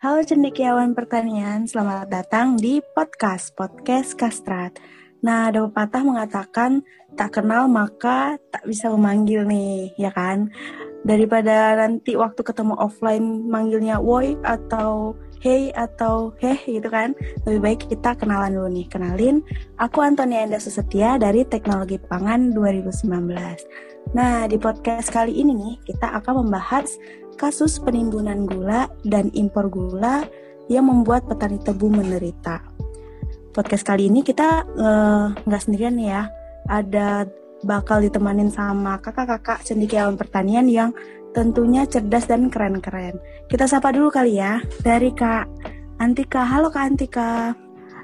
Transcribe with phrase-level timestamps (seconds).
[0.00, 4.80] Halo cendekiawan pertanian, selamat datang di podcast Podcast Kastrat.
[5.20, 6.80] Nah, ada pepatah mengatakan
[7.20, 10.48] tak kenal maka tak bisa memanggil nih, ya kan?
[11.04, 15.12] Daripada nanti waktu ketemu offline manggilnya woi atau
[15.44, 17.12] hey atau heh gitu kan,
[17.44, 18.88] lebih baik kita kenalan dulu nih.
[18.88, 19.44] Kenalin,
[19.76, 23.36] aku Antonia Enda Susetia dari Teknologi Pangan 2019.
[24.16, 26.96] Nah, di podcast kali ini nih, kita akan membahas
[27.40, 30.28] kasus penimbunan gula dan impor gula
[30.68, 32.60] yang membuat petani tebu menderita.
[33.56, 36.28] Podcast kali ini kita eh, nggak uh, sendirian ya,
[36.68, 37.24] ada
[37.64, 40.92] bakal ditemanin sama kakak-kakak cendekiawan pertanian yang
[41.32, 43.16] tentunya cerdas dan keren-keren.
[43.48, 45.48] Kita sapa dulu kali ya dari Kak
[45.98, 46.44] Antika.
[46.44, 47.56] Halo Kak Antika.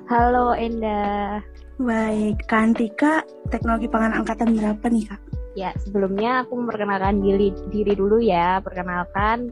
[0.09, 1.38] Halo Enda.
[1.76, 3.20] Baik, Kak Antika,
[3.52, 5.20] teknologi pangan angkatan berapa nih Kak?
[5.56, 8.60] Ya, sebelumnya aku memperkenalkan diri, diri dulu ya.
[8.60, 9.48] Perkenalkan,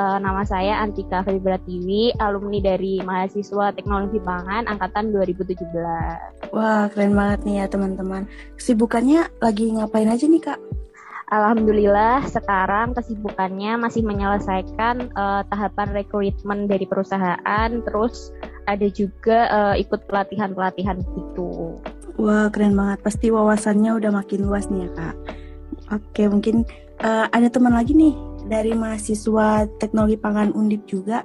[0.00, 6.56] uh, nama saya Antika Febra Tiwi, alumni dari mahasiswa Teknologi Pangan angkatan 2017.
[6.56, 8.24] Wah, keren banget nih ya teman-teman.
[8.56, 10.60] Kesibukannya lagi ngapain aja nih, Kak?
[11.32, 18.32] Alhamdulillah sekarang kesibukannya masih menyelesaikan uh, tahapan rekrutmen dari perusahaan, terus
[18.68, 21.76] ada juga uh, ikut pelatihan-pelatihan gitu.
[22.20, 23.00] Wah, keren banget.
[23.00, 25.41] Pasti wawasannya udah makin luas nih ya, Kak.
[25.92, 26.64] Oke, mungkin
[27.04, 28.16] uh, ada teman lagi nih
[28.48, 31.20] dari mahasiswa Teknologi Pangan Undip juga.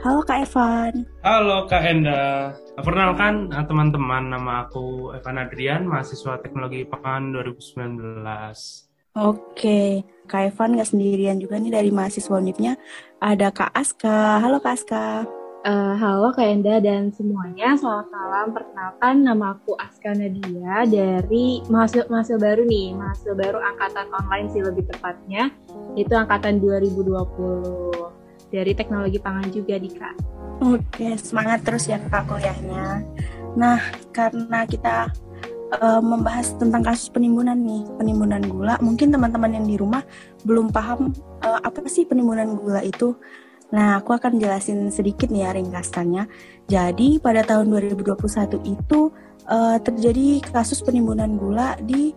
[0.00, 1.04] Halo Kak Evan.
[1.20, 2.56] Halo Kak Enda.
[2.80, 8.24] Perkenalkan eh, teman-teman, nama aku Evan Adrian, mahasiswa Teknologi Pangan 2019.
[9.20, 12.80] Oke, Kak Evan nggak sendirian juga nih dari mahasiswa Undipnya.
[13.20, 14.40] Ada Kak Aska.
[14.40, 15.39] Halo Kak Aska.
[15.60, 18.46] Uh, halo Kak Enda dan semuanya, selamat malam.
[18.56, 24.64] Perkenalkan nama aku Aska Nadia dari mahasiswa, mahasiswa baru nih, mahasiswa baru angkatan online sih
[24.64, 25.52] lebih tepatnya,
[26.00, 27.12] itu angkatan 2020
[28.48, 30.14] dari teknologi pangan juga di Kak.
[30.64, 33.04] Oke, semangat terus ya Kak kuliahnya.
[33.52, 33.84] Nah,
[34.16, 35.12] karena kita
[35.76, 40.00] uh, membahas tentang kasus penimbunan nih, penimbunan gula, mungkin teman-teman yang di rumah
[40.40, 41.12] belum paham
[41.44, 43.12] uh, apa sih penimbunan gula itu.
[43.70, 46.26] Nah, aku akan jelasin sedikit nih ya ringkasannya.
[46.66, 49.14] Jadi, pada tahun 2021 itu
[49.46, 52.14] uh, terjadi kasus penimbunan gula di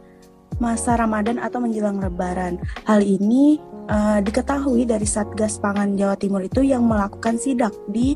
[0.61, 2.61] masa Ramadan atau menjelang Lebaran.
[2.85, 3.57] Hal ini
[3.89, 8.13] uh, diketahui dari Satgas Pangan Jawa Timur itu yang melakukan sidak di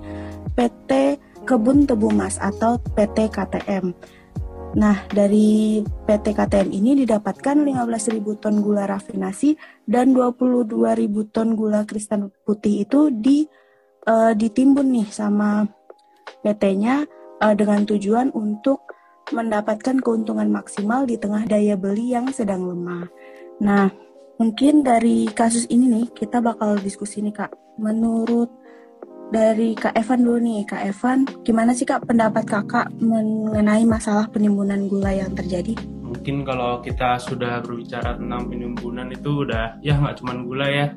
[0.53, 3.95] PT Kebun Tebu Mas atau PT KTM.
[4.77, 9.57] Nah, dari PT KTM ini didapatkan 15.000 ton gula rafinasi
[9.89, 13.49] dan 22.000 ton gula kristal putih itu di
[14.05, 15.65] uh, ditimbun nih sama
[16.45, 17.09] PT-nya
[17.41, 18.93] uh, eh, dengan tujuan untuk
[19.33, 23.09] mendapatkan keuntungan maksimal di tengah daya beli yang sedang lemah.
[23.57, 23.89] Nah,
[24.37, 27.81] mungkin dari kasus ini nih kita bakal diskusi nih Kak.
[27.81, 28.53] Menurut
[29.27, 34.87] dari Kak Evan dulu nih, Kak Evan, gimana sih Kak pendapat Kakak mengenai masalah penimbunan
[34.87, 35.75] gula yang terjadi?
[36.07, 40.87] Mungkin kalau kita sudah berbicara tentang penimbunan itu udah ya nggak cuma gula ya,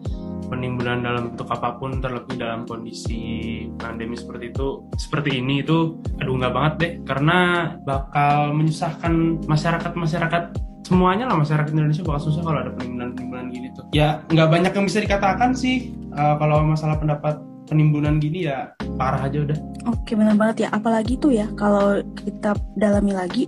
[0.46, 6.38] penimbunan dalam bentuk apa pun terlebih dalam kondisi pandemi seperti itu seperti ini itu aduh
[6.38, 6.92] nggak banget deh.
[7.02, 7.38] Karena
[7.82, 10.42] bakal menyusahkan masyarakat masyarakat
[10.86, 13.90] semuanya lah masyarakat Indonesia bakal susah kalau ada penimbunan-penimbunan gini tuh.
[13.90, 19.30] Ya nggak banyak yang bisa dikatakan sih uh, kalau masalah pendapat penimbunan gini ya parah
[19.30, 19.58] aja udah.
[19.86, 23.46] Oke benar banget ya, apalagi tuh ya kalau kita dalami lagi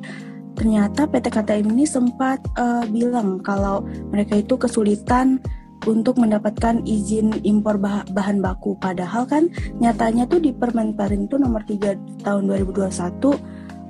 [0.54, 3.82] ternyata PT KTM ini sempat uh, bilang kalau
[4.14, 5.42] mereka itu kesulitan
[5.82, 9.50] untuk mendapatkan izin impor bah bahan baku padahal kan
[9.82, 13.34] nyatanya tuh di Permenparin itu nomor 3 tahun 2021 uh,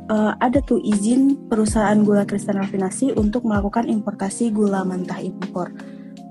[0.08, 5.68] eh, ada tuh izin perusahaan gula kristal rafinasi untuk melakukan importasi gula mentah impor.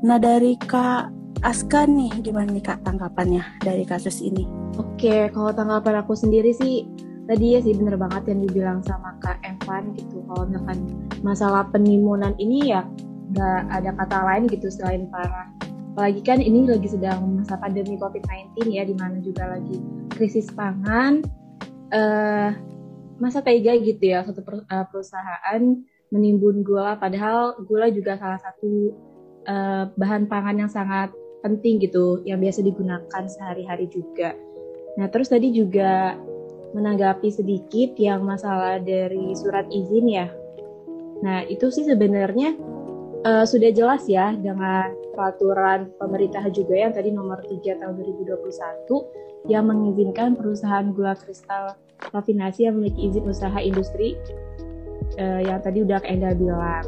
[0.01, 4.45] Nah dari Kak Aska nih gimana nih kak tanggapannya dari kasus ini?
[4.77, 6.85] Oke, kalau tanggapan aku sendiri sih
[7.25, 10.21] tadi ya sih bener banget yang dibilang sama kak Evan gitu.
[10.29, 10.79] Kalau misalkan
[11.25, 12.85] masalah penimbunan ini ya
[13.33, 15.49] nggak ada kata lain gitu selain parah.
[15.97, 19.81] Apalagi kan ini lagi sedang masa pandemi COVID-19 ya, di mana juga lagi
[20.13, 21.25] krisis pangan.
[21.89, 22.53] Uh,
[23.17, 25.61] masa tega gitu ya satu eh, perusahaan
[26.13, 28.93] menimbun gula, padahal gula juga salah satu
[29.49, 31.11] uh, bahan pangan yang sangat
[31.41, 34.37] penting gitu yang biasa digunakan sehari-hari juga.
[34.97, 36.17] Nah terus tadi juga
[36.71, 40.27] menanggapi sedikit yang masalah dari surat izin ya.
[41.21, 42.55] Nah itu sih sebenarnya
[43.25, 49.67] uh, sudah jelas ya dengan peraturan pemerintah juga yang tadi nomor 3 tahun 2021 yang
[49.67, 51.75] mengizinkan perusahaan gula kristal
[52.13, 54.17] rafinasi yang memiliki izin usaha industri
[55.21, 56.85] uh, yang tadi udah Enda bilang.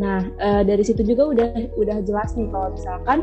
[0.00, 3.18] Nah, uh, dari situ juga udah udah jelas nih kalau misalkan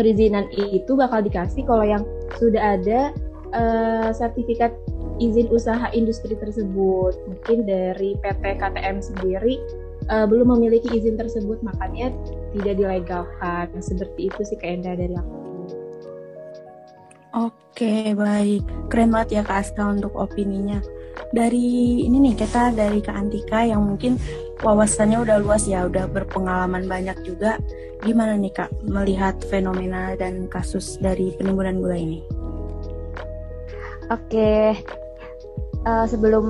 [0.00, 2.00] perizinan itu bakal dikasih kalau yang
[2.40, 3.12] sudah ada
[3.52, 4.72] uh, sertifikat
[5.20, 7.12] izin usaha industri tersebut.
[7.28, 9.60] Mungkin dari PT KTM sendiri
[10.08, 12.08] uh, belum memiliki izin tersebut, makanya
[12.56, 13.68] tidak dilegalkan.
[13.84, 15.36] Seperti itu sih keendah dari aku.
[17.30, 18.64] Oke, baik.
[18.90, 20.82] Keren banget ya Kak Aska untuk opininya.
[21.30, 24.18] Dari ini nih kita dari Kak Antika yang mungkin
[24.66, 27.60] wawasannya udah luas ya, udah berpengalaman banyak juga.
[28.00, 32.24] Gimana nih Kak melihat fenomena dan kasus dari penimbunan gula ini?
[34.08, 34.72] Oke,
[35.84, 36.44] uh, sebelum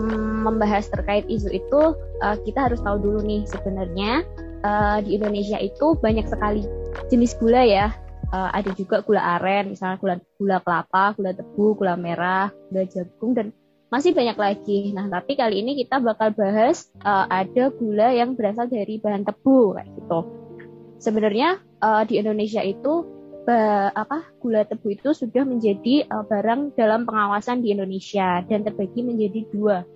[0.46, 1.82] membahas terkait isu itu,
[2.22, 4.22] uh, kita harus tahu dulu nih sebenarnya
[4.62, 6.62] uh, di Indonesia itu banyak sekali
[7.10, 7.90] jenis gula ya.
[8.30, 13.34] Uh, ada juga gula aren, misalnya gula gula kelapa, gula tebu, gula merah, gula jagung
[13.34, 13.50] dan
[13.90, 14.94] masih banyak lagi.
[14.94, 19.74] Nah, tapi kali ini kita bakal bahas uh, ada gula yang berasal dari bahan tebu
[19.74, 20.39] kayak gitu.
[21.00, 23.08] Sebenarnya uh, di Indonesia itu
[23.48, 29.00] ba, apa gula tebu itu sudah menjadi uh, barang dalam pengawasan di Indonesia dan terbagi
[29.00, 29.88] menjadi dua,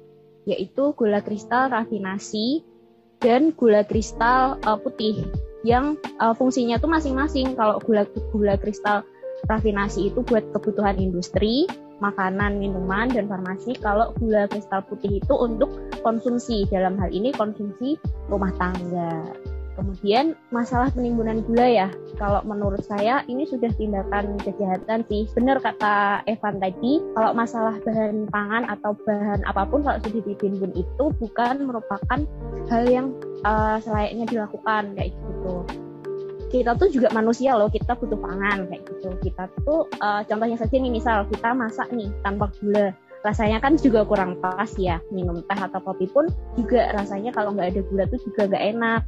[0.48, 2.64] yaitu gula kristal rafinasi
[3.20, 5.28] dan gula kristal uh, putih
[5.60, 7.52] yang uh, fungsinya tuh masing-masing.
[7.52, 9.04] Kalau gula gula kristal
[9.44, 11.68] rafinasi itu buat kebutuhan industri,
[12.00, 13.76] makanan, minuman, dan farmasi.
[13.76, 15.68] Kalau gula kristal putih itu untuk
[16.00, 18.00] konsumsi, dalam hal ini konsumsi
[18.32, 19.52] rumah tangga.
[19.74, 25.26] Kemudian masalah penimbunan gula ya, kalau menurut saya ini sudah tindakan kejahatan sih.
[25.34, 30.70] Benar kata Evan tadi, kalau masalah bahan pangan atau bahan apa pun kalau sudah ditimbun
[30.78, 32.20] itu bukan merupakan
[32.70, 33.10] hal yang
[33.42, 35.54] uh, selayaknya dilakukan kayak gitu.
[36.54, 39.10] Kita tuh juga manusia loh kita butuh pangan kayak gitu.
[39.26, 42.94] Kita tuh uh, contohnya saja nih misal kita masak nih tanpa gula.
[43.26, 47.74] Rasanya kan juga kurang pas ya minum teh atau kopi pun juga rasanya kalau nggak
[47.74, 49.02] ada gula tuh juga nggak enak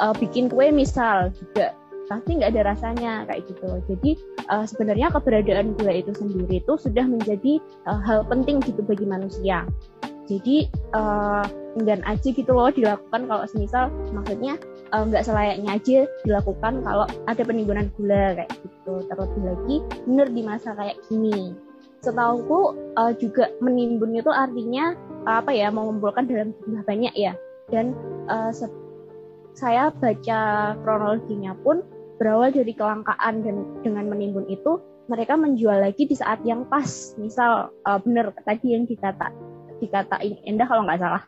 [0.00, 1.74] uh, bikin kue misal juga.
[2.08, 3.68] Pasti nggak ada rasanya kayak gitu.
[3.84, 4.10] Jadi
[4.48, 9.68] uh, sebenarnya keberadaan gula itu sendiri itu sudah menjadi uh, hal penting gitu bagi manusia.
[10.28, 11.44] Jadi uh,
[11.78, 14.58] aja gitu loh dilakukan kalau semisal maksudnya
[14.90, 19.04] nggak selayaknya aja dilakukan kalau ada penimbunan gula kayak gitu.
[19.08, 19.76] Terlebih lagi
[20.08, 21.54] bener di masa kayak gini.
[22.00, 24.96] Setahuku uh, juga menimbun itu artinya
[25.26, 27.32] uh, apa ya mengumpulkan dalam jumlah banyak ya.
[27.68, 27.92] Dan
[28.32, 28.48] uh,
[29.58, 30.40] saya baca
[30.86, 31.82] kronologinya pun
[32.22, 34.78] berawal dari kelangkaan dan dengan menimbun itu
[35.10, 37.18] mereka menjual lagi di saat yang pas.
[37.18, 39.34] Misal uh, bener tadi yang dikata
[39.82, 41.22] dikatain Endah kalau nggak salah.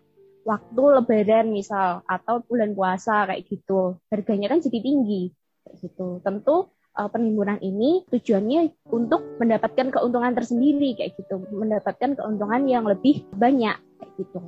[0.47, 3.99] Waktu lebaran misal atau bulan puasa kayak gitu.
[4.15, 5.35] Harganya kan jadi tinggi
[5.67, 6.23] kayak gitu.
[6.23, 11.43] Tentu uh, penimbunan ini tujuannya untuk mendapatkan keuntungan tersendiri kayak gitu.
[11.50, 14.38] Mendapatkan keuntungan yang lebih banyak kayak gitu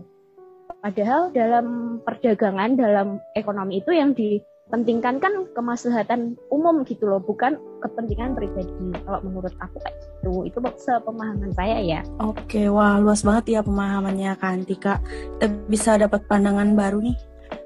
[0.83, 4.43] padahal dalam perdagangan dalam ekonomi itu yang di
[4.73, 8.73] pentingkan kan kemaslahatan umum gitu loh, bukan kepentingan pribadi.
[9.05, 12.01] Kalau menurut aku kayak gitu, itu sepemahaman saya ya.
[12.19, 14.99] Oke, wah luas banget ya pemahamannya kan Tika.
[15.39, 17.17] Kita bisa dapat pandangan baru nih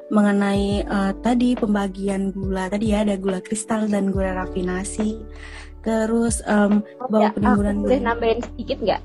[0.06, 5.22] mengenai uh, tadi pembagian gula tadi ya ada gula kristal dan gula rafinasi.
[5.86, 9.02] Terus um, oh, bahwa ya, penimbunan boleh nambahin sedikit nggak?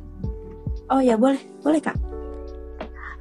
[0.89, 2.10] Oh ya boleh, boleh kak.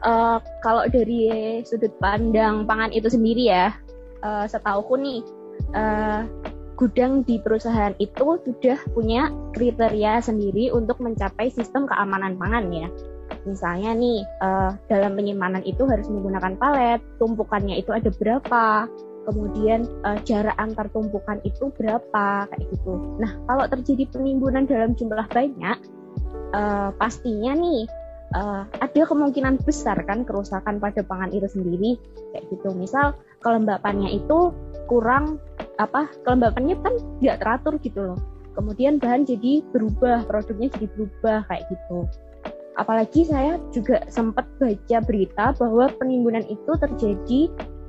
[0.00, 1.28] Uh, kalau dari
[1.68, 3.76] sudut pandang pangan itu sendiri ya,
[4.24, 5.20] uh, setauku nih
[5.76, 6.24] uh,
[6.80, 12.88] gudang di perusahaan itu sudah punya kriteria sendiri untuk mencapai sistem keamanan pangan ya.
[13.44, 18.88] Misalnya nih uh, dalam penyimpanan itu harus menggunakan palet, tumpukannya itu ada berapa,
[19.28, 22.96] kemudian uh, jarak antar tumpukan itu berapa kayak gitu.
[23.20, 25.78] Nah kalau terjadi penimbunan dalam jumlah banyak,
[26.56, 27.84] uh, pastinya nih
[28.34, 31.98] uh, ada kemungkinan besar kan kerusakan pada pangan itu sendiri
[32.34, 32.70] kayak gitu.
[32.74, 34.54] Misal kelembapannya itu
[34.86, 35.38] kurang
[35.78, 38.20] apa kelembapannya kan tidak teratur gitu loh.
[38.54, 42.06] Kemudian bahan jadi berubah produknya jadi berubah kayak gitu.
[42.78, 47.40] Apalagi saya juga sempat baca berita bahwa penimbunan itu terjadi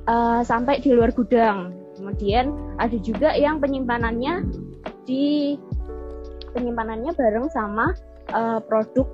[0.06, 1.74] uh, sampai di luar gudang.
[1.96, 4.48] Kemudian ada juga yang penyimpanannya
[5.04, 5.56] di
[6.52, 7.94] penyimpanannya bareng sama
[8.32, 9.08] uh, produk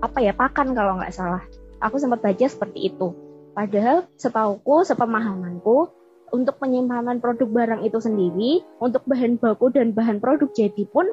[0.00, 1.42] apa ya pakan kalau nggak salah.
[1.80, 3.12] Aku sempat baca seperti itu.
[3.56, 5.88] Padahal setauku, sepemahamanku,
[6.34, 11.06] untuk penyimpanan produk barang itu sendiri, untuk bahan baku dan bahan produk jadi pun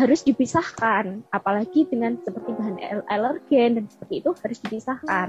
[0.00, 1.20] harus dipisahkan.
[1.36, 5.28] Apalagi dengan seperti bahan alergen dan seperti itu harus dipisahkan.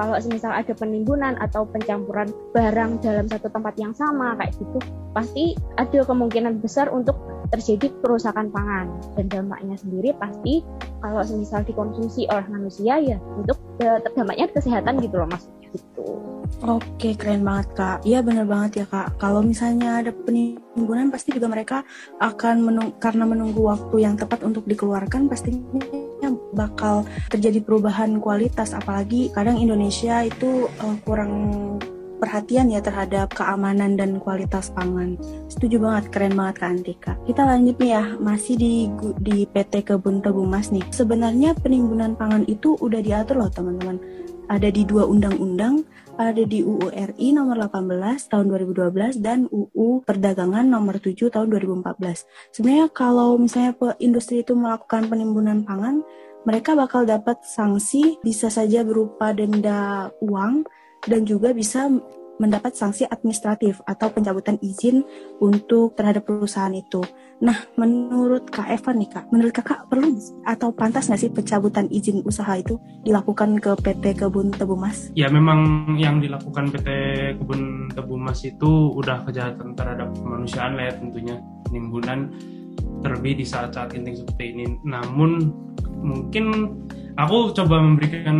[0.00, 4.78] Kalau misal ada penimbunan atau pencampuran barang dalam satu tempat yang sama kayak gitu,
[5.12, 7.20] pasti ada kemungkinan besar untuk
[7.52, 10.66] terjadi kerusakan pangan dan dampaknya sendiri pasti
[10.98, 16.08] kalau misal dikonsumsi oleh manusia ya untuk dampaknya kesehatan gitu loh maksudnya gitu.
[16.64, 17.98] Oke keren banget kak.
[18.08, 19.20] Iya bener banget ya kak.
[19.20, 21.84] Kalau misalnya ada penimbunan pasti juga mereka
[22.16, 25.84] akan menung karena menunggu waktu yang tepat untuk dikeluarkan pastinya
[26.56, 31.32] bakal terjadi perubahan kualitas apalagi kadang Indonesia itu uh, kurang
[32.16, 35.20] perhatian ya terhadap keamanan dan kualitas pangan.
[35.52, 37.12] Setuju banget, keren banget Kak Antika.
[37.28, 38.74] Kita lanjut nih ya, masih di
[39.20, 40.84] di PT Kebun Tebu Mas nih.
[40.90, 44.00] Sebenarnya penimbunan pangan itu udah diatur loh teman-teman.
[44.46, 45.82] Ada di dua undang-undang,
[46.14, 52.54] ada di UU RI nomor 18 tahun 2012 dan UU Perdagangan nomor 7 tahun 2014.
[52.54, 56.06] Sebenarnya kalau misalnya industri itu melakukan penimbunan pangan,
[56.46, 60.62] mereka bakal dapat sanksi bisa saja berupa denda uang
[61.10, 61.90] dan juga bisa
[62.36, 65.04] mendapat sanksi administratif atau pencabutan izin
[65.40, 67.00] untuk terhadap perusahaan itu.
[67.40, 70.16] Nah, menurut Kak Evan nih Kak, menurut Kakak perlu
[70.48, 75.12] atau pantas nggak sih pencabutan izin usaha itu dilakukan ke PT Kebun Tebu Mas?
[75.12, 76.88] Ya memang yang dilakukan PT
[77.40, 81.36] Kebun Tebu Mas itu udah kejahatan terhadap kemanusiaan lah ya tentunya
[81.68, 82.32] penimbunan
[83.04, 84.64] terlebih di saat-saat genting seperti ini.
[84.88, 85.52] Namun
[86.00, 86.72] mungkin
[87.20, 88.38] aku coba memberikan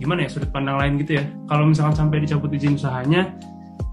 [0.00, 1.24] gimana ya sudut pandang lain gitu ya.
[1.44, 3.36] Kalau misalkan sampai dicabut izin usahanya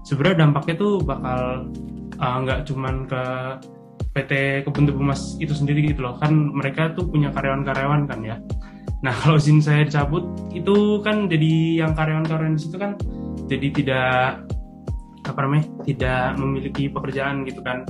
[0.08, 1.68] sebenarnya dampaknya tuh bakal
[2.16, 3.22] uh, nggak uh, cuman ke
[4.16, 4.32] PT
[4.64, 6.16] Kebun Tebu Mas itu sendiri gitu loh.
[6.16, 8.40] Kan mereka tuh punya karyawan-karyawan kan ya.
[9.04, 10.24] Nah kalau izin saya dicabut
[10.56, 12.96] itu kan jadi yang karyawan-karyawan di situ kan
[13.46, 14.42] jadi tidak
[15.28, 17.84] apa namanya tidak memiliki pekerjaan gitu kan.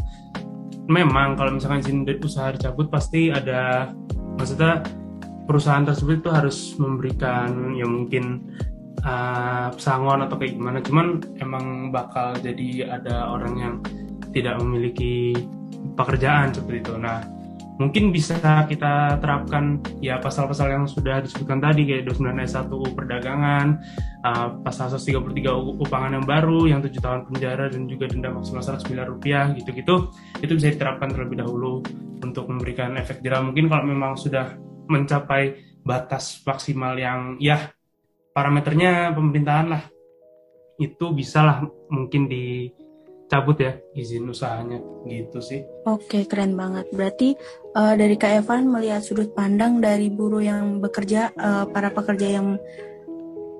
[0.91, 3.95] Memang kalau misalkan izin usaha dicabut pasti ada
[4.35, 4.83] maksudnya
[5.49, 8.53] perusahaan tersebut itu harus memberikan ya mungkin
[9.01, 10.79] uh, pesangon atau kayak gimana.
[10.85, 13.75] Cuman emang bakal jadi ada orang yang
[14.37, 15.33] tidak memiliki
[15.97, 16.95] pekerjaan seperti itu.
[17.01, 17.25] Nah
[17.79, 18.37] mungkin bisa
[18.67, 23.67] kita terapkan ya pasal-pasal yang sudah disebutkan tadi kayak 29 ayat 1 UU perdagangan
[24.27, 28.61] uh, pasal 133 UU pangan yang baru yang tujuh tahun penjara dan juga denda maksimal
[28.61, 30.11] 100 miliar rupiah gitu-gitu.
[30.43, 31.81] Itu bisa diterapkan terlebih dahulu
[32.19, 33.41] untuk memberikan efek jerah.
[33.47, 37.73] Mungkin kalau memang sudah mencapai batas maksimal yang ya
[38.35, 39.83] parameternya pemerintahan lah
[40.79, 45.67] itu bisalah mungkin dicabut ya izin usahanya gitu sih.
[45.85, 46.87] Oke keren banget.
[46.95, 47.35] Berarti
[47.75, 52.57] uh, dari Kak Evan melihat sudut pandang dari buruh yang bekerja uh, para pekerja yang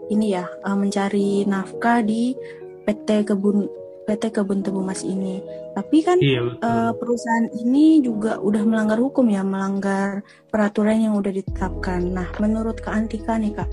[0.09, 2.39] ini ya uh, mencari nafkah di
[2.87, 3.78] PT Kebun
[4.09, 5.45] PT Kebun Tebu Mas ini.
[5.77, 11.29] Tapi kan iya, uh, perusahaan ini juga udah melanggar hukum ya, melanggar peraturan yang udah
[11.29, 12.01] ditetapkan.
[12.09, 13.69] Nah, menurut Kak Antika nih Kak,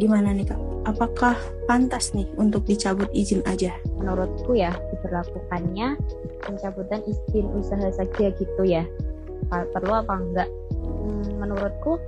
[0.00, 0.56] gimana nih Kak?
[0.88, 1.36] Apakah
[1.68, 3.76] pantas nih untuk dicabut izin aja?
[4.00, 6.00] Menurutku ya, diberlakukannya
[6.40, 8.88] pencabutan izin usaha saja gitu ya.
[9.52, 10.48] Perlu apa enggak?
[10.72, 12.00] Hmm, menurutku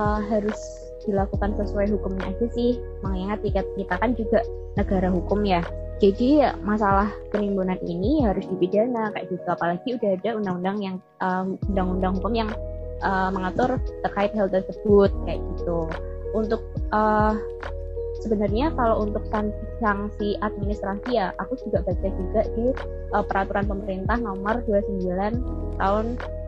[0.00, 0.56] uh, harus
[1.04, 2.80] dilakukan sesuai hukumnya aja sih.
[3.04, 4.40] Mengingat kita, kita kan juga
[4.80, 5.60] negara hukum ya
[6.00, 9.44] jadi masalah penimbunan ini harus dipidana kayak gitu.
[9.44, 12.50] Apalagi udah ada undang-undang yang um, undang-undang hukum yang
[13.04, 15.92] uh, mengatur terkait hal tersebut kayak gitu.
[16.32, 16.64] Untuk
[16.96, 17.36] uh,
[18.24, 22.66] sebenarnya kalau untuk sanksi administrasi ya aku juga baca juga di
[23.12, 25.04] uh, peraturan pemerintah nomor 29
[25.76, 26.06] tahun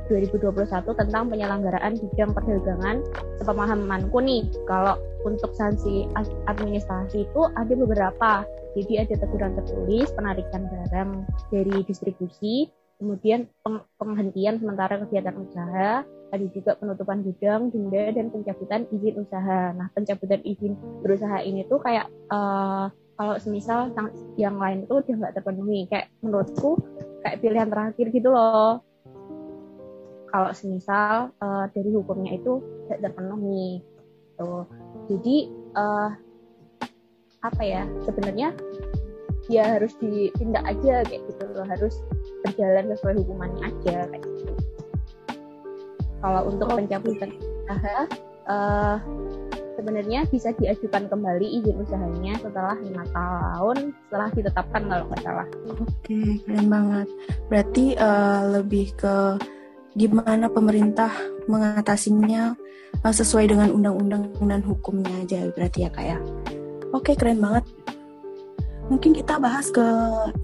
[0.08, 0.48] 2021
[0.96, 3.04] tentang penyelenggaraan bidang perdagangan.
[3.36, 4.96] Sepemahamanku nih kalau
[5.28, 6.08] untuk sanksi
[6.48, 11.10] administrasi itu ada beberapa jadi ada teguran tertulis penarikan barang
[11.52, 12.70] dari distribusi
[13.02, 19.76] kemudian peng penghentian sementara kegiatan usaha ada juga penutupan gudang, denda, dan pencabutan izin usaha.
[19.76, 20.72] Nah, pencabutan izin
[21.04, 22.88] berusaha ini tuh kayak uh,
[23.20, 23.92] kalau semisal
[24.40, 26.80] yang lain itu udah nggak terpenuhi, kayak menurutku
[27.20, 28.80] kayak pilihan terakhir gitu loh.
[30.32, 33.84] Kalau semisal uh, dari hukumnya itu tidak terpenuhi.
[34.40, 34.64] Tuh
[35.12, 35.36] jadi
[35.76, 36.16] uh,
[37.42, 38.54] apa ya sebenarnya
[39.50, 41.98] ya harus ditindak aja kayak gitu loh harus
[42.46, 44.52] berjalan sesuai hukumannya aja kayak gitu
[46.22, 46.78] kalau untuk oh.
[46.78, 47.98] pencabutan usaha
[48.46, 48.96] uh,
[49.74, 55.48] sebenarnya bisa diajukan kembali izin usahanya setelah lima tahun setelah ditetapkan kalau nggak salah.
[55.82, 57.08] Oke, keren banget.
[57.50, 59.40] Berarti uh, lebih ke
[59.98, 61.10] gimana pemerintah
[61.50, 62.54] mengatasinya
[63.02, 66.18] uh, sesuai dengan undang-undang dan hukumnya aja berarti ya kak ya.
[66.92, 67.64] Oke keren banget.
[68.92, 69.84] Mungkin kita bahas ke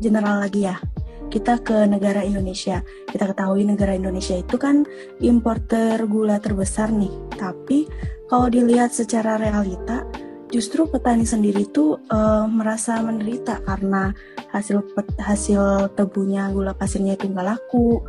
[0.00, 0.80] general lagi ya.
[1.28, 2.80] Kita ke negara Indonesia.
[3.04, 4.88] Kita ketahui negara Indonesia itu kan
[5.20, 7.12] importer gula terbesar nih.
[7.36, 7.84] Tapi
[8.32, 10.08] kalau dilihat secara realita,
[10.48, 14.16] justru petani sendiri tuh uh, merasa menderita karena
[14.48, 14.80] hasil
[15.20, 18.00] hasil tebunya gula pasirnya itu nggak laku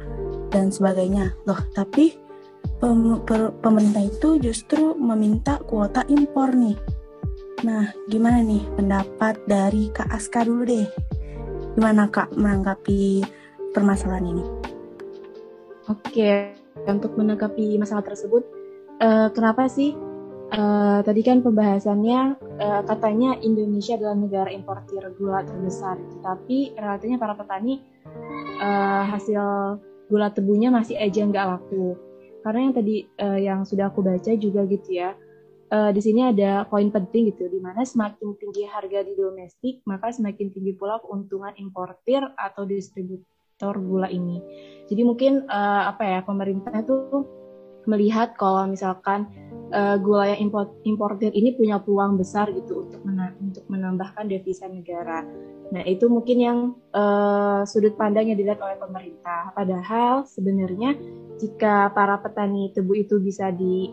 [0.48, 1.36] dan sebagainya.
[1.44, 2.16] Loh, tapi
[3.60, 6.80] pemerintah itu justru meminta kuota impor nih.
[7.60, 10.88] Nah, gimana nih pendapat dari Kak Aska dulu deh?
[11.76, 13.20] Gimana Kak menanggapi
[13.76, 14.46] permasalahan ini?
[15.92, 16.56] Oke,
[16.88, 18.48] untuk menanggapi masalah tersebut,
[19.04, 19.92] uh, kenapa sih
[20.56, 27.36] uh, tadi kan pembahasannya uh, katanya Indonesia adalah negara importir gula terbesar, tetapi realitanya para
[27.36, 27.84] petani
[28.64, 29.42] uh, hasil
[30.08, 32.00] gula tebunya masih aja nggak laku.
[32.40, 35.12] Karena yang tadi uh, yang sudah aku baca juga gitu ya,
[35.72, 40.12] uh, di sini ada poin penting gitu, di mana semakin tinggi harga di domestik, maka
[40.14, 44.42] semakin tinggi pula keuntungan importir atau distributor gula ini.
[44.90, 47.26] Jadi mungkin uh, apa ya pemerintah itu
[47.90, 49.26] melihat kalau misalkan
[49.74, 54.70] uh, gula yang import, importir ini punya peluang besar gitu untuk mena untuk menambahkan devisa
[54.70, 55.26] negara.
[55.70, 56.60] Nah itu mungkin yang
[56.94, 59.54] uh, sudut pandang yang dilihat oleh pemerintah.
[59.54, 60.98] Padahal sebenarnya
[61.40, 63.90] jika para petani tebu itu bisa di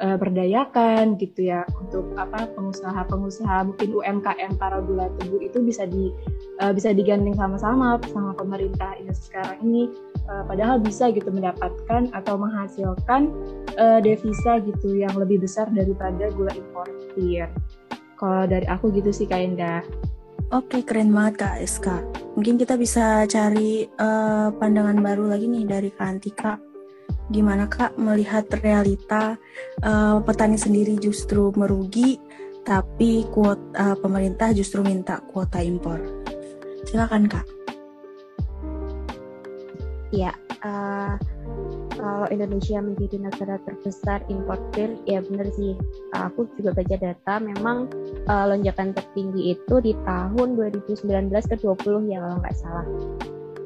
[0.00, 6.12] uh, berdayakan gitu ya untuk apa pengusaha-pengusaha mungkin UMKM para gula tebu itu bisa di
[6.60, 9.82] uh, bisa digandeng sama-sama sama pemerintah ini sekarang ini
[10.28, 13.32] uh, padahal bisa gitu mendapatkan atau menghasilkan
[13.80, 17.48] uh, devisa gitu yang lebih besar daripada gula importir.
[18.16, 19.84] Kalau dari aku gitu sih Kak Indah.
[20.54, 21.86] Oke, keren banget Kak SK.
[22.38, 26.56] Mungkin kita bisa cari uh, pandangan baru lagi nih dari Kak Antika
[27.30, 29.34] gimana kak melihat realita
[29.82, 32.22] uh, petani sendiri justru merugi
[32.66, 36.02] tapi kuota uh, eh, pemerintah justru minta kuota impor?
[36.82, 37.46] Silakan kak.
[40.10, 40.34] Ya
[40.66, 41.14] uh,
[41.94, 45.78] kalau Indonesia menjadi negara terbesar importir ya benar sih.
[46.14, 47.86] Aku juga baca data memang
[48.26, 52.86] uh, lonjakan tertinggi itu di tahun 2019 ke 20 ya kalau nggak salah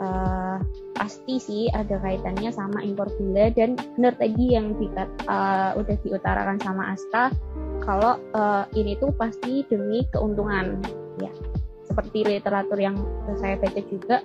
[0.00, 0.58] uh,
[0.96, 6.58] pasti sih ada kaitannya sama impor gula dan benar tadi yang di, uh, udah diutarakan
[6.60, 7.30] sama Asta
[7.84, 10.80] kalau uh, ini tuh pasti demi keuntungan.
[11.20, 11.32] Ya
[11.90, 12.96] seperti literatur yang
[13.42, 14.22] saya baca juga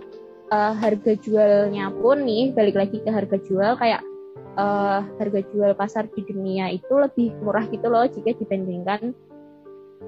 [0.53, 4.05] uh, harga jualnya pun nih balik lagi ke harga jual kayak
[4.62, 9.17] uh, harga jual pasar di dunia itu lebih murah gitu loh jika dibandingkan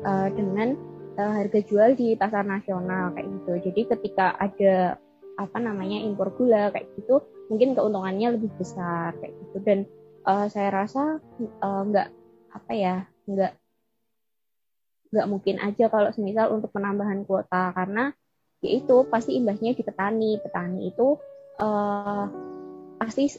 [0.06, 0.78] uh, dengan
[1.18, 3.54] uh, harga jual di pasar nasional kayak gitu.
[3.72, 5.02] Jadi ketika ada
[5.38, 7.22] apa namanya impor gula kayak gitu.
[7.48, 9.58] Mungkin keuntungannya lebih besar kayak gitu.
[9.64, 9.80] Dan
[10.26, 11.22] uh, saya rasa
[11.64, 12.10] uh, nggak
[12.58, 12.96] apa ya
[13.30, 13.54] nggak
[15.08, 17.72] nggak mungkin aja kalau semisal untuk penambahan kuota.
[17.72, 18.12] Karena
[18.66, 20.42] yaitu pasti imbasnya di petani.
[20.42, 21.16] Petani itu
[21.62, 22.26] uh,
[22.98, 23.30] pasti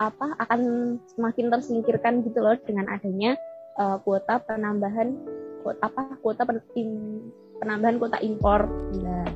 [0.00, 0.60] apa akan
[1.14, 3.38] semakin tersingkirkan gitu loh dengan adanya
[3.78, 5.14] uh, kuota penambahan
[5.62, 6.58] kuota apa kuota pen,
[7.62, 8.66] penambahan kuota impor
[9.00, 9.28] nah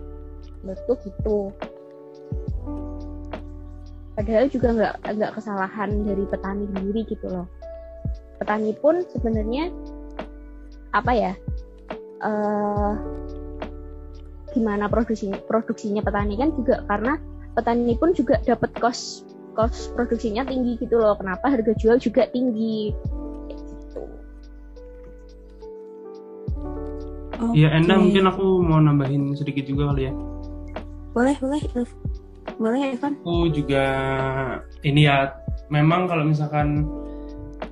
[0.66, 1.54] menurutku gitu
[4.18, 7.46] padahal juga nggak nggak kesalahan dari petani sendiri gitu loh
[8.42, 9.70] petani pun sebenarnya
[10.90, 11.33] apa ya
[12.26, 12.98] uh,
[14.50, 17.14] gimana produksinya produksinya petani kan juga karena
[17.54, 19.22] petani pun juga dapat kos
[19.54, 22.90] kos produksinya tinggi gitu loh kenapa harga jual juga tinggi
[23.46, 24.02] gitu.
[27.54, 27.78] Iya, okay.
[27.78, 30.12] Enda mungkin aku mau nambahin sedikit juga kali ya.
[31.14, 31.62] Boleh, boleh
[32.58, 33.12] boleh Evan?
[33.22, 33.86] Aku juga
[34.82, 35.32] ini ya
[35.70, 36.84] memang kalau misalkan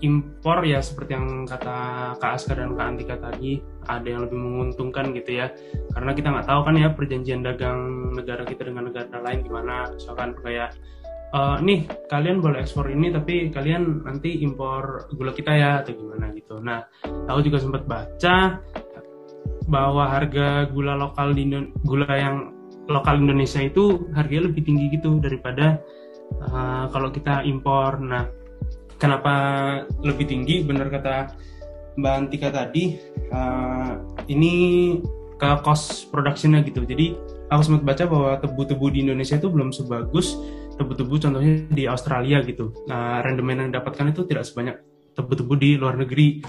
[0.05, 1.77] impor ya seperti yang kata
[2.20, 5.51] Kak Aska dan Kak Antika tadi ada yang lebih menguntungkan gitu ya.
[5.94, 9.90] Karena kita nggak tahu kan ya perjanjian dagang negara kita dengan negara lain gimana.
[9.94, 10.75] Misalkan kayak
[11.33, 16.31] uh, nih kalian boleh ekspor ini tapi kalian nanti impor gula kita ya atau gimana
[16.35, 16.61] gitu.
[16.61, 16.85] Nah
[17.31, 18.61] aku juga sempat baca
[19.66, 21.51] bahwa harga gula lokal di
[21.83, 22.56] gula yang
[22.87, 25.83] lokal Indonesia itu harganya lebih tinggi gitu daripada
[26.42, 27.99] uh, kalau kita impor.
[28.03, 28.31] Nah,
[28.99, 29.35] kenapa
[30.03, 30.62] lebih tinggi?
[30.62, 31.35] Benar kata
[31.96, 32.96] Mbak Antika tadi,
[33.33, 34.55] uh, ini
[35.37, 36.85] ke cost productionnya gitu.
[36.85, 37.16] Jadi
[37.53, 40.37] aku sempat baca bahwa tebu-tebu di Indonesia itu belum sebagus
[40.77, 42.72] tebu-tebu contohnya di Australia gitu.
[42.88, 44.77] Nah, rendemen yang didapatkan itu tidak sebanyak
[45.16, 46.44] tebu-tebu di luar negeri.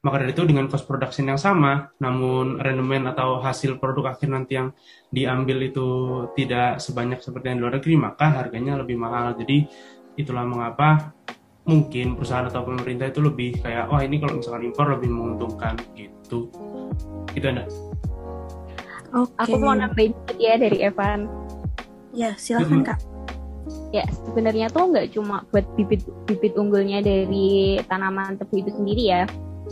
[0.00, 4.56] Maka dari itu dengan cost production yang sama, namun rendemen atau hasil produk akhir nanti
[4.56, 4.72] yang
[5.12, 5.88] diambil itu
[6.32, 9.36] tidak sebanyak seperti yang di luar negeri, maka harganya lebih mahal.
[9.36, 9.68] Jadi
[10.16, 11.12] itulah mengapa
[11.68, 15.76] mungkin perusahaan atau pemerintah itu lebih kayak, wah oh, ini kalau misalkan impor lebih menguntungkan
[15.92, 16.48] gitu.
[17.36, 17.68] Gitu anda.
[19.12, 19.36] Oke.
[19.36, 19.52] Okay.
[19.52, 21.28] Aku mau nambahin ya dari Evan.
[22.16, 23.10] Ya, silakan Kak
[23.90, 29.22] ya sebenarnya tuh nggak cuma buat bibit bibit unggulnya dari tanaman tebu itu sendiri ya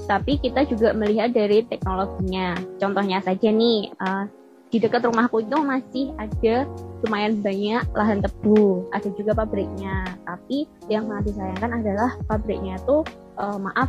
[0.07, 2.55] tapi kita juga melihat dari teknologinya.
[2.79, 4.29] Contohnya saja nih, uh,
[4.69, 6.69] di dekat rumahku itu masih ada
[7.03, 10.05] lumayan banyak lahan tebu, ada juga pabriknya.
[10.29, 13.01] Tapi yang sangat disayangkan adalah pabriknya itu
[13.41, 13.89] uh, maaf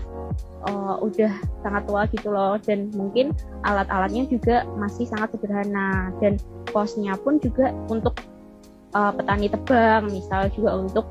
[0.69, 1.33] uh, udah
[1.65, 3.35] sangat tua gitu loh dan mungkin
[3.67, 6.39] alat-alatnya juga masih sangat sederhana dan
[6.71, 8.15] kosnya pun juga untuk
[8.93, 11.05] uh, petani tebang misal juga untuk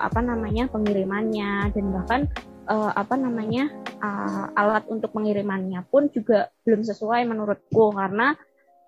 [0.00, 2.20] apa namanya pengirimannya dan bahkan
[2.68, 3.72] uh, apa namanya
[4.04, 8.36] uh, alat untuk pengirimannya pun juga belum sesuai menurutku karena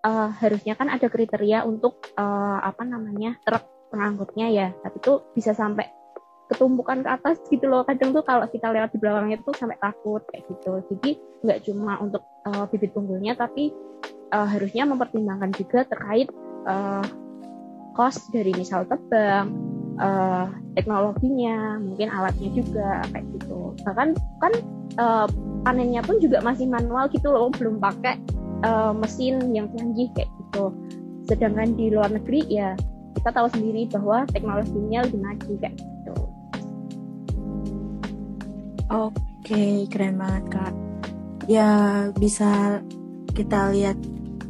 [0.05, 4.69] uh, harusnya kan ada kriteria untuk uh, apa namanya truk pengangkutnya ya.
[4.85, 5.89] Tapi itu bisa sampai
[6.53, 7.83] ketumpukan ke atas gitu loh.
[7.87, 10.71] Kadang tuh kalau kita lewat di belakangnya tuh sampai takut kayak gitu.
[10.95, 11.11] Jadi
[11.47, 13.73] nggak cuma untuk uh, bibit unggulnya tapi
[14.35, 16.29] uh, harusnya mempertimbangkan juga terkait
[16.69, 17.05] uh,
[17.95, 19.70] cost dari misal tebang
[20.01, 23.77] uh, teknologinya mungkin alatnya juga kayak gitu.
[23.85, 24.09] Bahkan
[24.41, 24.53] kan
[24.97, 25.27] uh,
[25.63, 28.17] panennya pun juga masih manual gitu loh belum pakai
[28.65, 30.73] uh, mesin yang canggih kayak gitu.
[31.29, 32.75] Sedangkan di luar negeri ya
[33.21, 36.17] kita tahu sendiri bahwa teknologinya lebih maju kayak gitu.
[38.91, 40.75] Oke, keren banget kak.
[41.47, 41.69] Ya
[42.19, 42.83] bisa
[43.37, 43.99] kita lihat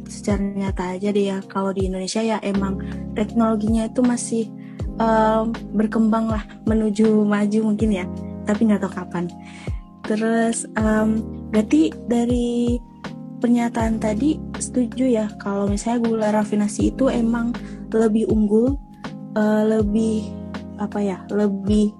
[0.09, 2.83] secara nyata aja deh ya kalau di Indonesia ya emang
[3.15, 4.51] teknologinya itu masih
[5.01, 8.05] um, berkembang lah menuju maju mungkin ya,
[8.45, 9.25] tapi nggak tahu kapan.
[10.05, 12.77] Terus um, berarti dari
[13.41, 17.57] pernyataan tadi setuju ya kalau misalnya gula rafinasi itu emang
[17.89, 18.77] lebih unggul,
[19.33, 20.29] uh, lebih
[20.77, 21.93] apa ya, lebih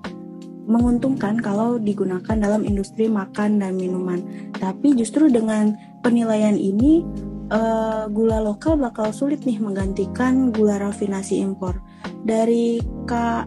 [0.70, 4.22] menguntungkan kalau digunakan dalam industri makan dan minuman.
[4.56, 5.74] Tapi justru dengan
[6.06, 7.02] penilaian ini
[7.50, 11.82] uh, gula lokal bakal sulit nih menggantikan gula rafinasi impor.
[12.22, 12.78] Dari
[13.10, 13.44] Kak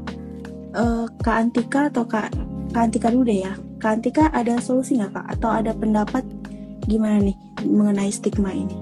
[0.74, 2.34] uh, Kak Antika atau Kak
[2.74, 3.54] Kak Antika dulu deh ya.
[3.78, 5.26] Kak Antika ada solusi nggak Kak?
[5.38, 6.26] Atau ada pendapat
[6.90, 8.76] gimana nih mengenai stigma ini?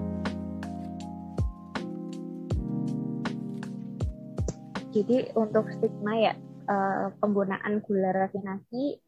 [4.92, 6.32] Jadi untuk stigma ya
[6.68, 9.00] uh, penggunaan gula rafinasi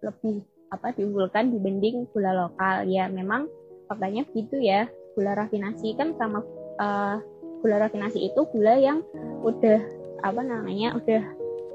[0.00, 3.50] lebih apa diunggulkan dibanding gula lokal ya memang
[3.90, 4.86] faktanya gitu ya
[5.18, 6.42] gula rafinasi kan sama
[6.78, 7.18] uh,
[7.60, 9.04] gula rafinasi itu gula yang
[9.44, 9.80] udah
[10.20, 11.22] apa namanya udah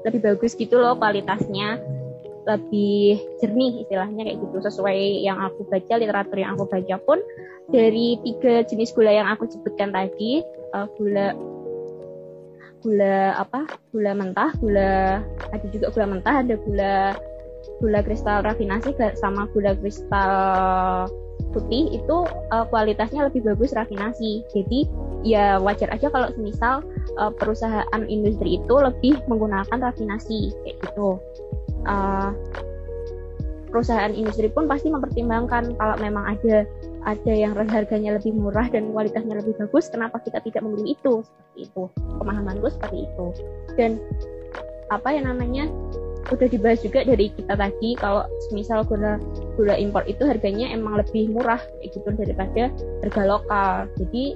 [0.06, 1.80] lebih bagus gitu loh kualitasnya.
[2.46, 4.56] Lebih jernih istilahnya kayak gitu.
[4.62, 7.18] Sesuai yang aku baca literatur yang aku baca pun
[7.74, 11.34] dari tiga jenis gula yang aku sebutkan tadi uh, gula
[12.86, 13.66] gula apa?
[13.90, 17.18] Gula mentah gula ada juga gula mentah ada gula
[17.82, 21.10] gula kristal rafinasi sama gula kristal
[21.52, 22.16] putih itu
[22.52, 24.88] uh, kualitasnya lebih bagus rafinasi jadi
[25.24, 26.84] ya wajar aja kalau misal
[27.16, 31.20] uh, perusahaan industri itu lebih menggunakan rafinasi kayak gitu
[31.88, 32.34] uh,
[33.70, 36.64] perusahaan industri pun pasti mempertimbangkan kalau memang ada
[37.06, 41.22] ada yang harganya lebih murah dan kualitasnya lebih bagus, kenapa kita tidak membeli itu?
[41.22, 41.82] Seperti itu.
[42.18, 43.26] Pemahamanku seperti itu.
[43.78, 44.02] Dan
[44.90, 45.70] apa yang namanya
[46.34, 49.22] udah dibahas juga dari kita tadi kalau misal gula
[49.54, 52.74] gula impor itu harganya emang lebih murah kayak gitu daripada
[53.06, 53.72] harga lokal.
[54.02, 54.34] Jadi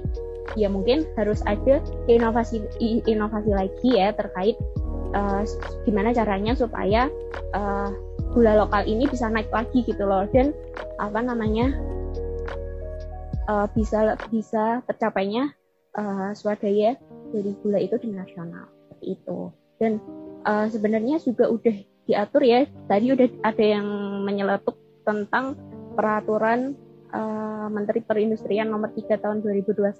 [0.59, 1.79] ya mungkin harus ada
[2.11, 2.63] inovasi
[3.07, 4.55] inovasi lagi ya terkait
[5.15, 5.43] uh,
[5.87, 7.07] gimana caranya supaya
[7.55, 7.89] uh,
[8.31, 10.55] gula lokal ini bisa naik lagi gitu loh dan
[10.99, 11.75] apa namanya
[13.51, 15.51] uh, bisa bisa tercapainya
[15.97, 16.95] uh, swadaya
[17.31, 18.67] dari gula itu di nasional.
[19.01, 19.51] Itu.
[19.79, 19.97] Dan
[20.45, 22.67] uh, sebenarnya juga udah diatur ya.
[22.87, 23.87] Tadi udah ada yang
[24.27, 25.57] menyeletuk tentang
[25.95, 26.77] peraturan
[27.13, 29.91] uh, Menteri Perindustrian nomor 3 tahun 2021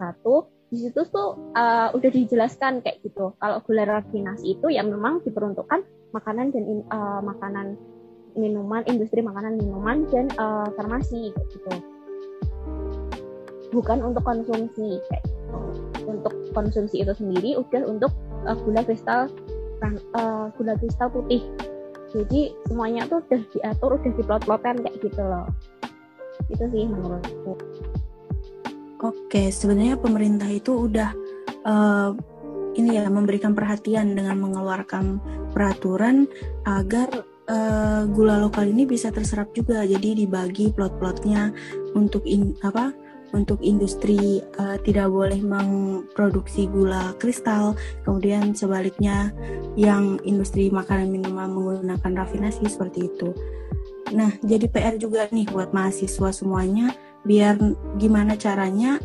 [0.72, 3.36] di situ tuh uh, udah dijelaskan kayak gitu.
[3.36, 5.84] Kalau gula rafinasi itu yang memang diperuntukkan
[6.16, 7.76] makanan dan uh, makanan
[8.40, 11.72] minuman industri makanan minuman dan uh, farmasi kayak gitu.
[13.76, 15.58] Bukan untuk konsumsi kayak gitu.
[16.02, 18.12] untuk konsumsi itu sendiri udah untuk
[18.48, 19.28] uh, gula kristal
[20.16, 21.44] uh, gula kristal putih.
[22.12, 25.48] Jadi semuanya tuh udah diatur udah diplot-plotan kayak gitu loh
[26.50, 27.54] itu sih menurutku.
[29.02, 31.10] Oke sebenarnya pemerintah itu udah
[31.66, 32.14] uh,
[32.78, 35.20] ini ya memberikan perhatian dengan mengeluarkan
[35.52, 36.30] peraturan
[36.64, 37.10] agar
[37.52, 39.84] uh, gula lokal ini bisa terserap juga.
[39.84, 41.52] Jadi dibagi plot-plotnya
[41.98, 42.96] untuk in, apa
[43.32, 49.32] untuk industri uh, tidak boleh memproduksi gula kristal, kemudian sebaliknya
[49.80, 53.32] yang industri makanan minuman menggunakan rafinasi seperti itu.
[54.12, 57.56] Nah, jadi PR juga nih buat mahasiswa semuanya biar
[58.02, 58.98] gimana caranya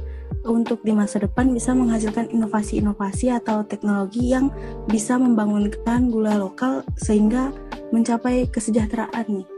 [0.47, 4.51] untuk di masa depan bisa menghasilkan inovasi-inovasi atau teknologi yang
[4.89, 7.53] bisa membangunkan gula lokal sehingga
[7.93, 9.49] mencapai kesejahteraan nih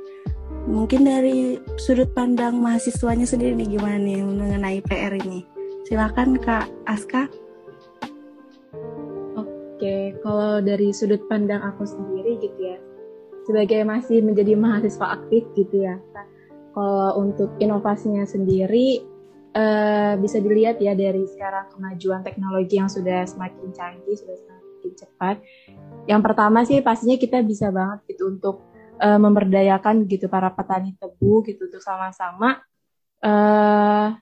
[0.68, 5.40] Mungkin dari sudut pandang mahasiswanya sendiri nih gimana nih mengenai PR ini?
[5.88, 7.24] Silakan Kak Aska.
[9.32, 12.77] Oke, kalau dari sudut pandang aku sendiri gitu ya,
[13.48, 15.96] sebagai masih menjadi mahasiswa aktif gitu ya,
[16.76, 19.00] kalau untuk inovasinya sendiri
[19.56, 25.36] uh, bisa dilihat ya dari sekarang kemajuan teknologi yang sudah semakin canggih, sudah semakin cepat.
[26.04, 28.68] Yang pertama sih pastinya kita bisa banget gitu untuk
[29.00, 32.60] uh, memberdayakan gitu para petani tebu gitu untuk sama-sama
[33.24, 34.12] uh,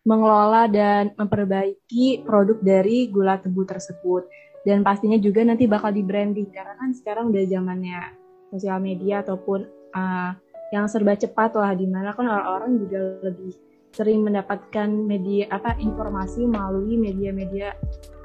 [0.00, 4.24] mengelola dan memperbaiki produk dari gula tebu tersebut.
[4.60, 8.19] Dan pastinya juga nanti bakal di branding karena kan sekarang udah zamannya
[8.50, 10.32] sosial media ataupun uh,
[10.70, 13.54] yang serba cepat lah di mana kan orang-orang juga lebih
[13.90, 17.74] sering mendapatkan media apa informasi melalui media-media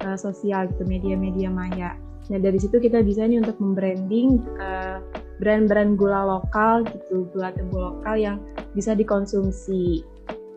[0.05, 1.97] uh, sosial gitu media-media maya.
[2.29, 5.01] Nah dari situ kita bisa nih untuk membranding uh,
[5.41, 8.37] brand-brand gula lokal gitu gula tebu lokal yang
[8.77, 10.05] bisa dikonsumsi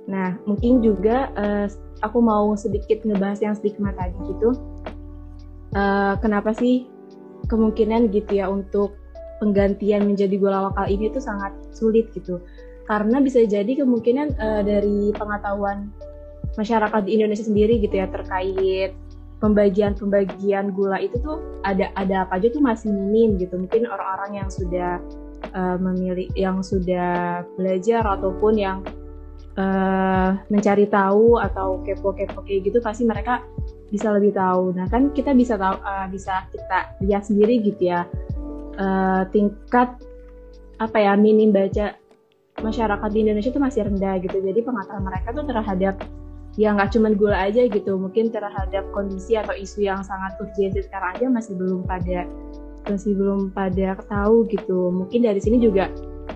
[0.09, 1.69] Nah, mungkin juga uh,
[2.01, 4.57] aku mau sedikit ngebahas yang stigma tadi gitu.
[5.77, 6.89] Uh, kenapa sih
[7.53, 8.97] kemungkinan gitu ya untuk
[9.39, 12.43] penggantian menjadi gula lokal ini tuh sangat sulit gitu.
[12.87, 15.93] Karena bisa jadi kemungkinan uh, dari pengetahuan
[16.57, 18.97] masyarakat di Indonesia sendiri gitu ya terkait
[19.39, 23.55] pembagian-pembagian gula itu tuh ada ada apa aja tuh masih minim gitu.
[23.55, 24.99] Mungkin orang-orang yang sudah
[25.55, 28.79] uh, memilih yang sudah belajar ataupun yang
[29.55, 33.47] uh, mencari tahu atau kepo-kepo kayak gitu pasti mereka
[33.89, 34.75] bisa lebih tahu.
[34.75, 38.05] Nah kan kita bisa tahu uh, bisa kita lihat sendiri gitu ya
[38.79, 39.99] uh, tingkat
[40.79, 41.99] apa ya minim baca
[42.63, 44.39] masyarakat di Indonesia itu masih rendah gitu.
[44.39, 45.95] Jadi pengetahuan mereka tuh terhadap
[46.59, 51.15] ya nggak cuma gula aja gitu, mungkin terhadap kondisi atau isu yang sangat urgent sekarang
[51.15, 52.27] aja masih belum pada
[52.91, 54.91] masih belum pada tahu gitu.
[54.91, 55.91] Mungkin dari sini juga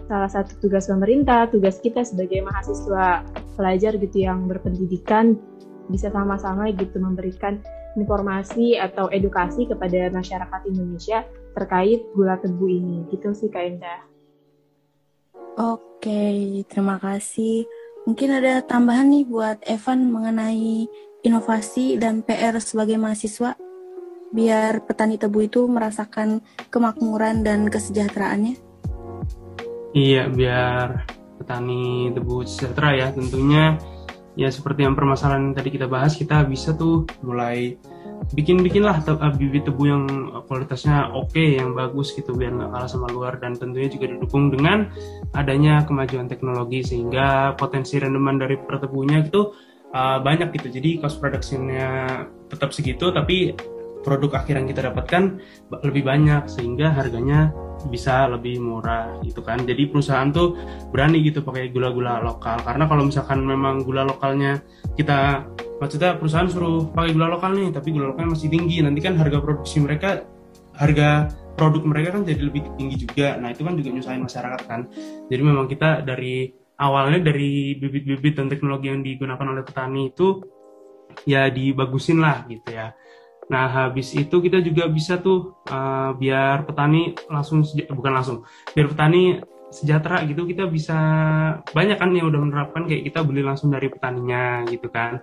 [0.07, 3.27] salah satu tugas pemerintah, tugas kita sebagai mahasiswa
[3.59, 5.35] pelajar gitu yang berpendidikan
[5.91, 7.59] bisa sama-sama gitu memberikan
[7.99, 13.09] informasi atau edukasi kepada masyarakat Indonesia terkait gula tebu ini.
[13.13, 14.01] Gitu sih Kak Indah.
[15.57, 17.69] Oke, terima kasih.
[18.09, 20.91] Mungkin ada tambahan nih buat Evan mengenai
[21.23, 23.55] inovasi dan PR sebagai mahasiswa
[24.33, 26.41] biar petani tebu itu merasakan
[26.73, 28.57] kemakmuran dan kesejahteraannya.
[29.93, 31.05] Iya, biar
[31.37, 33.77] petani tebu sejahtera ya tentunya
[34.33, 37.77] ya seperti yang permasalahan yang tadi kita bahas kita bisa tuh mulai
[38.31, 40.05] bikin-bikin lah te eh, bibit tebu yang
[40.47, 43.43] kualitasnya oke okay, yang bagus gitu biar nggak kalah sama luar.
[43.43, 44.87] Dan tentunya juga didukung dengan
[45.35, 49.51] adanya kemajuan teknologi sehingga potensi rendeman dari pertebunya itu
[49.91, 50.71] uh, banyak gitu.
[50.71, 53.59] Jadi cost productionnya tetap segitu tapi
[54.03, 55.39] produk akhir yang kita dapatkan
[55.87, 57.55] lebih banyak sehingga harganya
[57.91, 59.63] bisa lebih murah gitu kan.
[59.63, 60.55] Jadi perusahaan tuh
[60.95, 62.63] berani gitu pakai gula-gula lokal.
[62.63, 64.63] Karena kalau misalkan memang gula lokalnya
[64.95, 65.47] kita
[65.83, 69.43] maksudnya perusahaan suruh pakai gula lokal nih tapi gula lokalnya masih tinggi nanti kan harga
[69.43, 70.23] produksi mereka
[70.79, 71.27] harga
[71.59, 73.35] produk mereka kan jadi lebih tinggi juga.
[73.39, 74.81] Nah itu kan juga nyusahin masyarakat kan.
[75.27, 80.43] Jadi memang kita dari awalnya dari bibit-bibit dan teknologi yang digunakan oleh petani itu
[81.29, 82.97] ya dibagusin lah gitu ya
[83.51, 88.39] Nah, habis itu kita juga bisa tuh uh, biar petani langsung bukan langsung,
[88.77, 90.99] biar petani sejahtera gitu kita bisa
[91.73, 95.19] banyak kan yang udah menerapkan kayak kita beli langsung dari petaninya gitu kan.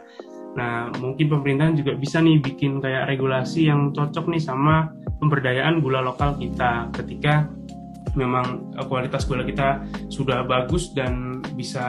[0.57, 4.89] Nah, mungkin pemerintahan juga bisa nih bikin kayak regulasi yang cocok nih sama
[5.21, 7.45] pemberdayaan gula lokal kita ketika
[8.17, 11.85] memang kualitas gula kita sudah bagus dan bisa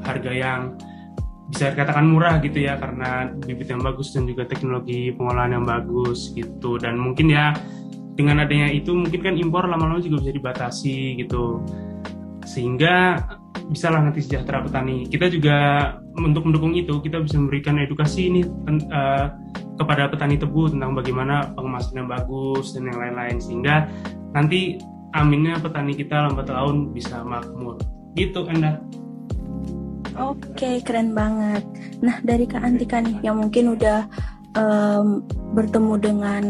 [0.00, 0.80] harga yang
[1.50, 6.30] bisa dikatakan murah gitu ya karena bibit yang bagus dan juga teknologi pengolahan yang bagus
[6.32, 6.78] gitu.
[6.78, 7.52] Dan mungkin ya
[8.14, 11.60] dengan adanya itu mungkin kan impor lama-lama juga bisa dibatasi gitu.
[12.46, 13.18] Sehingga
[13.70, 15.06] bisa lah nanti sejahtera petani.
[15.10, 15.58] Kita juga
[16.18, 18.42] untuk mendukung itu kita bisa memberikan edukasi ini
[18.90, 19.30] uh,
[19.78, 23.38] kepada petani tebu tentang bagaimana pengemasan yang bagus dan yang lain-lain.
[23.42, 23.90] Sehingga
[24.34, 24.78] nanti
[25.18, 27.78] aminnya petani kita lambat laun bisa makmur.
[28.14, 28.78] Gitu Enda.
[30.20, 31.64] Oke, keren banget.
[32.04, 34.04] Nah, dari Kak Antika nih, yang mungkin udah
[34.52, 35.24] um,
[35.56, 36.44] bertemu dengan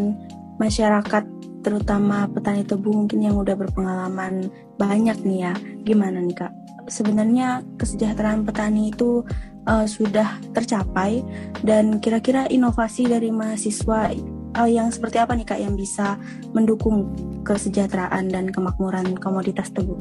[0.59, 1.25] masyarakat,
[1.63, 5.55] terutama petani tebu mungkin yang udah berpengalaman banyak nih ya.
[5.87, 6.53] Gimana nih Kak?
[6.91, 9.23] Sebenarnya kesejahteraan petani itu
[9.71, 11.23] uh, sudah tercapai
[11.63, 14.11] dan kira-kira inovasi dari mahasiswa
[14.59, 16.19] uh, yang seperti apa nih Kak yang bisa
[16.51, 17.15] mendukung
[17.47, 19.95] kesejahteraan dan kemakmuran komoditas tebu?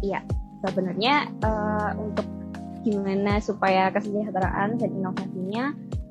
[0.00, 0.24] Iya,
[0.62, 2.26] sebenarnya uh, untuk
[2.82, 5.64] gimana supaya kesejahteraan dan inovasinya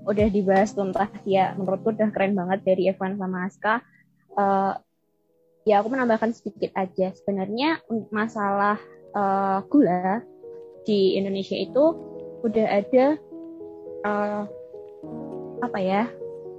[0.08, 1.54] udah dibahas tuntas ya.
[1.56, 3.84] Menurutku udah keren banget dari Evan sama Aska.
[4.34, 4.74] Uh,
[5.68, 7.14] ya aku menambahkan sedikit aja.
[7.14, 8.80] Sebenarnya masalah
[9.14, 10.24] uh, gula
[10.88, 11.94] di Indonesia itu
[12.42, 13.06] udah ada
[14.02, 14.44] uh,
[15.62, 16.10] apa ya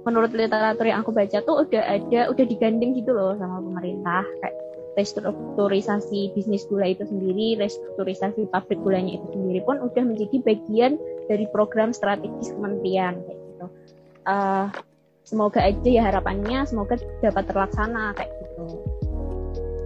[0.07, 4.23] menurut literatur yang aku baca tuh udah ada udah digandeng gitu loh sama pemerintah.
[4.39, 4.55] Kayak
[4.93, 11.49] restrukturisasi bisnis gula itu sendiri, restrukturisasi pabrik gulanya itu sendiri pun udah menjadi bagian dari
[11.49, 13.65] program strategis kementerian kayak gitu.
[14.23, 14.67] Uh,
[15.23, 18.63] semoga aja ya harapannya semoga dapat terlaksana kayak gitu.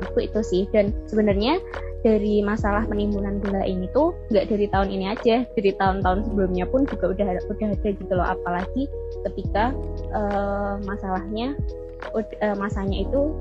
[0.04, 0.64] Itu itu sih.
[0.76, 1.62] Dan sebenarnya
[2.06, 6.86] dari masalah penimbunan gula ini tuh nggak dari tahun ini aja dari tahun-tahun sebelumnya pun
[6.86, 8.28] juga udah udah ada gitu loh.
[8.28, 8.84] Apalagi
[9.32, 9.74] ketika
[10.14, 11.58] uh, masalahnya
[12.14, 13.34] uh, masanya itu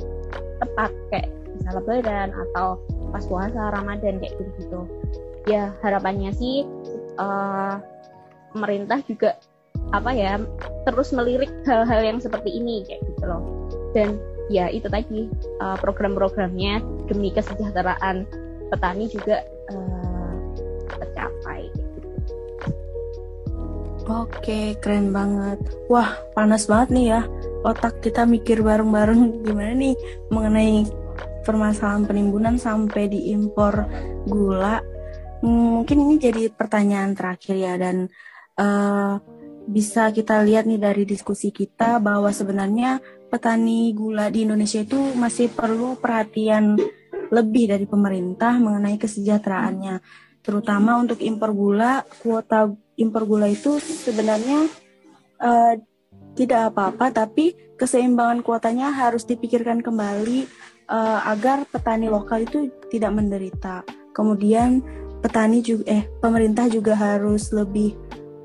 [0.57, 4.81] tepat kayak bisa lebaran atau pas puasa Ramadan kayak gitu gitu
[5.47, 6.67] ya harapannya sih
[7.17, 7.79] uh,
[8.53, 9.39] pemerintah juga
[9.95, 10.41] apa ya
[10.89, 13.43] terus melirik hal-hal yang seperti ini kayak gitu loh
[13.95, 14.19] dan
[14.51, 15.31] ya itu tadi
[15.63, 18.27] uh, program-programnya demi kesejahteraan
[18.71, 20.35] petani juga uh,
[20.99, 21.71] tercapai.
[24.07, 25.59] Oke, keren banget.
[25.91, 27.21] Wah, panas banget nih ya.
[27.67, 29.99] Otak kita mikir bareng-bareng gimana nih
[30.31, 30.87] mengenai
[31.47, 33.87] permasalahan penimbunan sampai diimpor
[34.27, 34.83] gula.
[35.39, 38.11] Hmm, mungkin ini jadi pertanyaan terakhir ya dan
[38.59, 39.23] uh,
[39.67, 42.99] bisa kita lihat nih dari diskusi kita bahwa sebenarnya
[43.31, 46.79] petani gula di Indonesia itu masih perlu perhatian
[47.31, 49.99] lebih dari pemerintah mengenai kesejahteraannya,
[50.43, 52.07] terutama untuk impor gula.
[52.23, 54.71] Kuota impor gula itu sebenarnya
[55.43, 55.75] uh,
[56.39, 60.47] tidak apa-apa, tapi keseimbangan kuotanya harus dipikirkan kembali
[60.91, 63.83] uh, agar petani lokal itu tidak menderita.
[64.17, 64.81] Kemudian
[65.21, 67.95] petani juga eh pemerintah juga harus lebih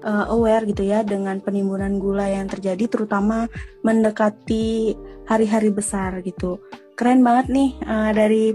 [0.04, 3.48] uh, aware gitu ya dengan penimbunan gula yang terjadi terutama
[3.86, 4.98] mendekati
[5.30, 6.60] hari-hari besar gitu.
[6.98, 8.54] Keren banget nih uh, dari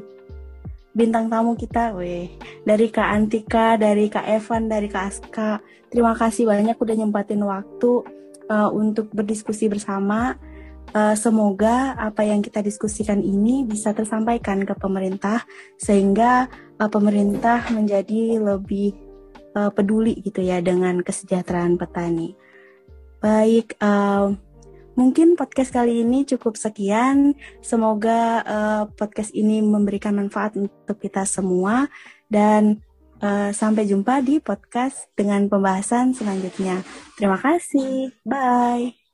[0.97, 2.33] bintang tamu kita, weh.
[2.65, 5.61] Dari Kak Antika, dari Kak Evan, dari Kak Aska.
[5.93, 7.93] Terima kasih banyak udah nyempatin waktu
[8.49, 10.41] uh, untuk berdiskusi bersama.
[10.95, 15.45] Uh, semoga apa yang kita diskusikan ini bisa tersampaikan ke pemerintah
[15.77, 16.47] sehingga
[16.79, 18.97] uh, pemerintah menjadi lebih
[19.57, 22.37] uh, peduli gitu ya dengan kesejahteraan petani.
[23.21, 24.37] Baik, uh,
[24.95, 27.37] mungkin podcast kali ini cukup sekian.
[27.65, 31.89] Semoga uh, podcast ini memberikan manfaat untuk kita semua
[32.29, 32.85] dan
[33.21, 36.85] uh, sampai jumpa di podcast dengan pembahasan selanjutnya.
[37.17, 38.13] Terima kasih.
[38.25, 39.06] Bye.